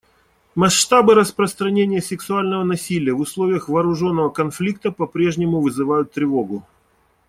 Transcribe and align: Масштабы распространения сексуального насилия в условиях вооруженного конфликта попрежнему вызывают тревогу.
Масштабы 0.55 1.13
распространения 1.13 2.01
сексуального 2.01 2.63
насилия 2.63 3.13
в 3.13 3.19
условиях 3.19 3.69
вооруженного 3.69 4.29
конфликта 4.31 4.91
попрежнему 4.91 5.61
вызывают 5.61 6.11
тревогу. 6.11 6.65